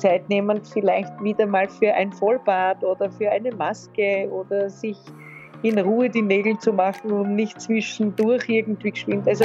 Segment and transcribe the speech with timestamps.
[0.00, 4.96] Zeit nehmen, vielleicht wieder mal für ein Vollbad oder für eine Maske oder sich
[5.62, 9.28] in Ruhe die Nägel zu machen und nicht zwischendurch irgendwie geschwind.
[9.28, 9.44] Also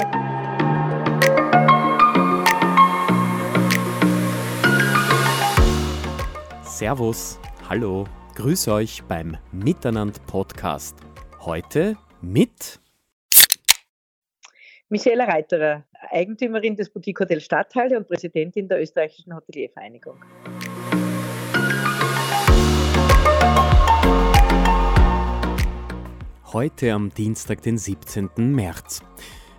[6.64, 10.98] Servus, hallo, grüß euch beim Miteinander Podcast.
[11.42, 12.80] Heute mit
[14.90, 20.20] Michaela Reiterer, Eigentümerin des Boutique Hotel Stadthalle und Präsidentin der österreichischen Hoteliervereinigung.
[26.56, 28.30] Heute am Dienstag, den 17.
[28.38, 29.02] März.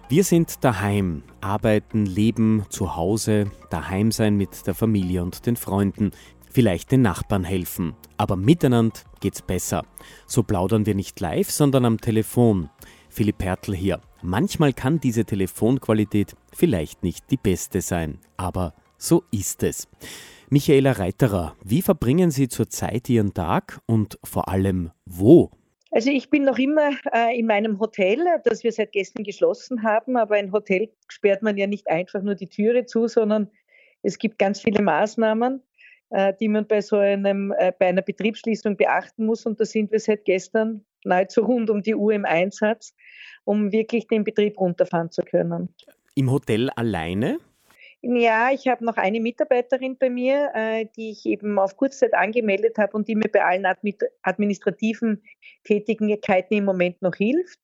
[0.08, 6.12] Wir sind daheim, arbeiten, leben zu Hause, daheim sein mit der Familie und den Freunden,
[6.50, 7.94] vielleicht den Nachbarn helfen.
[8.16, 9.82] Aber miteinander geht's besser.
[10.26, 12.70] So plaudern wir nicht live, sondern am Telefon.
[13.10, 14.00] Philipp Hertel hier.
[14.22, 19.86] Manchmal kann diese Telefonqualität vielleicht nicht die beste sein, aber so ist es.
[20.48, 25.50] Michaela Reiterer, wie verbringen Sie zurzeit Ihren Tag und vor allem wo?
[25.96, 30.18] Also ich bin noch immer äh, in meinem Hotel, das wir seit gestern geschlossen haben,
[30.18, 33.50] aber ein Hotel sperrt man ja nicht einfach nur die Türe zu, sondern
[34.02, 35.62] es gibt ganz viele Maßnahmen,
[36.10, 39.90] äh, die man bei so einem, äh, bei einer Betriebsschließung beachten muss und da sind
[39.90, 42.92] wir seit gestern nahezu rund um die Uhr im Einsatz
[43.44, 45.70] um wirklich den Betrieb runterfahren zu können.
[46.14, 47.38] Im Hotel alleine?
[48.08, 52.78] Ja, ich habe noch eine Mitarbeiterin bei mir, äh, die ich eben auf Kurzzeit angemeldet
[52.78, 53.66] habe und die mir bei allen
[54.22, 55.24] administrativen
[55.64, 57.58] Tätigkeiten im Moment noch hilft.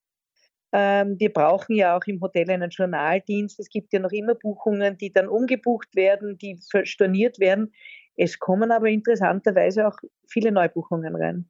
[0.73, 3.61] Ähm, wir brauchen ja auch im Hotel einen Journaldienst.
[3.61, 7.73] Es gibt ja noch immer Buchungen, die dann umgebucht werden, die storniert werden.
[8.17, 9.97] Es kommen aber interessanterweise auch
[10.29, 11.49] viele Neubuchungen rein.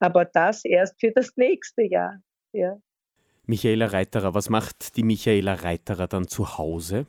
[0.00, 2.20] Aber das erst für das nächste Jahr.
[2.52, 2.76] Ja.
[3.44, 7.06] Michaela Reiterer, was macht die Michaela Reiterer dann zu Hause?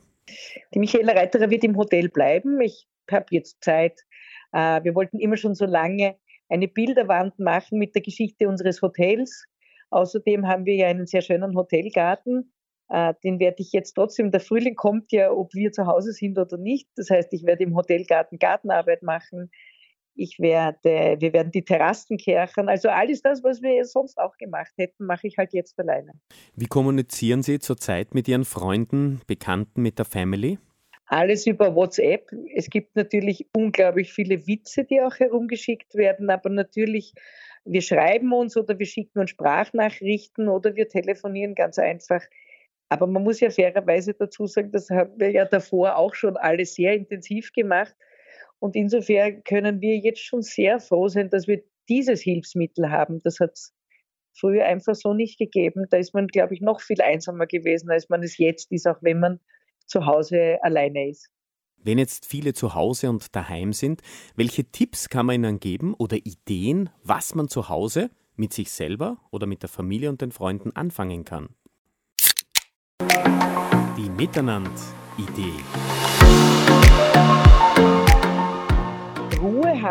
[0.74, 2.60] Die Michaela Reiterer wird im Hotel bleiben.
[2.60, 4.00] Ich habe jetzt Zeit.
[4.52, 6.16] Äh, wir wollten immer schon so lange
[6.48, 9.46] eine Bilderwand machen mit der Geschichte unseres Hotels.
[9.90, 12.52] Außerdem haben wir ja einen sehr schönen Hotelgarten.
[12.88, 16.38] Äh, den werde ich jetzt trotzdem, der Frühling kommt ja, ob wir zu Hause sind
[16.38, 16.88] oder nicht.
[16.96, 19.50] Das heißt, ich werde im Hotelgarten Gartenarbeit machen
[20.18, 22.68] ich werde, wir werden die Terrassen kärchern.
[22.68, 26.12] Also alles das, was wir sonst auch gemacht hätten, mache ich halt jetzt alleine.
[26.56, 30.58] Wie kommunizieren Sie zurzeit mit Ihren Freunden, Bekannten, mit der Family?
[31.06, 32.30] Alles über WhatsApp.
[32.54, 37.14] Es gibt natürlich unglaublich viele Witze, die auch herumgeschickt werden, aber natürlich,
[37.64, 42.22] wir schreiben uns oder wir schicken uns Sprachnachrichten oder wir telefonieren ganz einfach.
[42.90, 46.74] Aber man muss ja fairerweise dazu sagen, das haben wir ja davor auch schon alles
[46.74, 47.94] sehr intensiv gemacht.
[48.60, 53.22] Und insofern können wir jetzt schon sehr froh sein, dass wir dieses Hilfsmittel haben.
[53.22, 53.74] Das hat es
[54.32, 55.86] früher einfach so nicht gegeben.
[55.90, 58.98] Da ist man, glaube ich, noch viel einsamer gewesen, als man es jetzt ist, auch
[59.00, 59.40] wenn man
[59.86, 61.28] zu Hause alleine ist.
[61.76, 64.02] Wenn jetzt viele zu Hause und daheim sind,
[64.34, 69.18] welche Tipps kann man ihnen geben oder Ideen, was man zu Hause mit sich selber
[69.30, 71.50] oder mit der Familie und den Freunden anfangen kann?
[73.96, 75.54] Die Miteinander-Idee.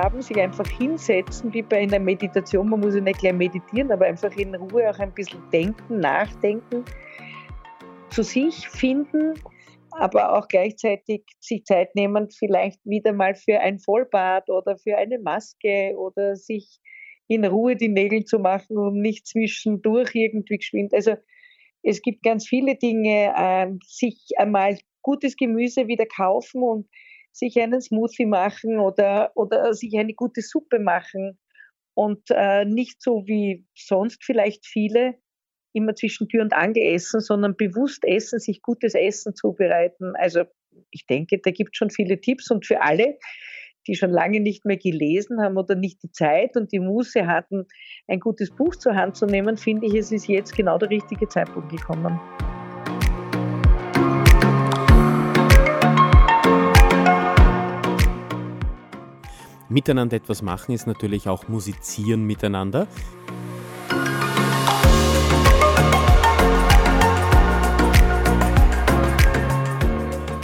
[0.08, 2.70] Haben, sich einfach hinsetzen, wie bei einer Meditation.
[2.70, 6.86] Man muss ja nicht gleich meditieren, aber einfach in Ruhe auch ein bisschen denken, nachdenken,
[8.10, 9.34] zu sich finden,
[9.92, 15.20] aber auch gleichzeitig sich Zeit nehmen, vielleicht wieder mal für ein Vollbad oder für eine
[15.20, 16.80] Maske oder sich
[17.28, 20.94] in Ruhe die Nägel zu machen und nicht zwischendurch irgendwie geschwind.
[20.94, 21.16] Also
[21.84, 26.88] es gibt ganz viele Dinge, äh, sich einmal gutes Gemüse wieder kaufen und
[27.38, 31.38] sich einen Smoothie machen oder, oder sich eine gute Suppe machen
[31.94, 35.16] und äh, nicht so wie sonst vielleicht viele
[35.74, 40.14] immer zwischen Tür und Angel essen, sondern bewusst essen, sich gutes Essen zubereiten.
[40.16, 40.44] Also
[40.90, 43.20] ich denke, da gibt es schon viele Tipps und für alle,
[43.86, 47.66] die schon lange nicht mehr gelesen haben oder nicht die Zeit und die Muße hatten,
[48.08, 51.28] ein gutes Buch zur Hand zu nehmen, finde ich, es ist jetzt genau der richtige
[51.28, 52.20] Zeitpunkt gekommen.
[59.70, 62.88] Miteinander etwas machen ist natürlich auch musizieren miteinander.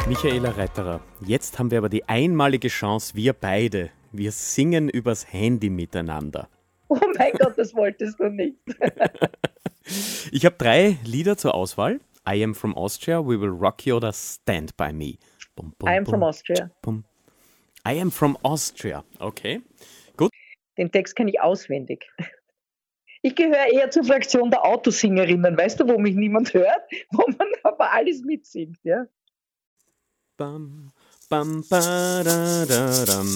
[0.09, 5.69] Michaela Reiterer, jetzt haben wir aber die einmalige Chance, wir beide, wir singen übers Handy
[5.69, 6.49] miteinander.
[6.89, 8.57] Oh mein Gott, das wolltest du nicht.
[10.31, 12.01] ich habe drei Lieder zur Auswahl.
[12.29, 15.15] I am from Austria, We Will Rock You oder Stand By Me.
[15.55, 16.69] Bum, bum, I am from Austria.
[16.81, 17.05] Bum,
[17.85, 19.03] I am from Austria.
[19.19, 19.62] Okay,
[20.15, 20.31] gut.
[20.77, 22.09] Den Text kenne ich auswendig.
[23.25, 26.81] Ich gehöre eher zur Fraktion der Autosingerinnen, weißt du, wo mich niemand hört,
[27.12, 29.06] wo man aber alles mitsingt, ja.
[30.35, 30.91] Bam,
[31.30, 33.27] bam, ba, da, da, dam.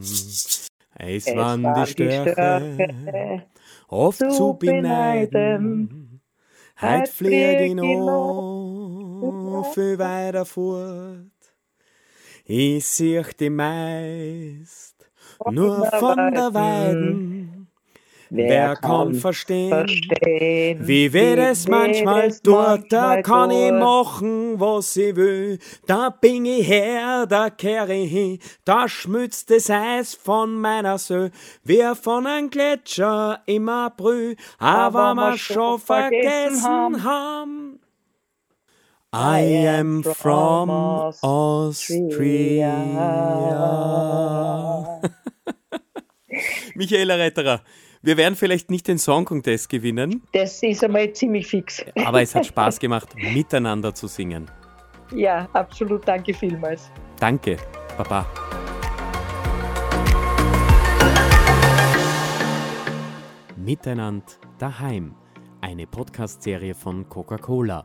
[0.00, 0.62] Es,
[0.96, 3.46] es waren die Störche,
[3.88, 6.20] oft zu, zu beneiden.
[6.80, 11.33] Heut flieg ich noch viel weiter fort.
[12.46, 14.96] Ich sieh die meist
[15.50, 17.68] nur von der Weiden.
[18.28, 20.86] Wer kann verstehen, verstehen?
[20.86, 25.58] Wie weh es manchmal tut, da kann ich machen, was ich will.
[25.86, 31.30] Da bin ich her, da kehre ich hin, da schmützt das Eis von meiner Söh,
[31.62, 37.63] wie von einem Gletscher immer brüh, aber wir schon vergessen haben.
[39.16, 40.70] I am from
[41.22, 42.74] Austria.
[46.74, 47.60] Michaela Retterer,
[48.02, 50.24] wir werden vielleicht nicht den Song Contest gewinnen.
[50.32, 51.84] Das ist einmal ziemlich fix.
[52.04, 54.50] Aber es hat Spaß gemacht, miteinander zu singen.
[55.14, 56.08] Ja, absolut.
[56.08, 56.90] Danke vielmals.
[57.20, 57.56] Danke.
[57.96, 58.26] Baba.
[63.54, 64.26] Miteinander
[64.58, 65.14] daheim.
[65.60, 67.84] Eine Podcast-Serie von Coca-Cola.